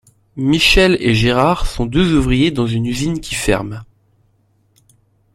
[0.35, 3.83] Michel et Gérard sont deux ouvriers dans une usine qui ferme.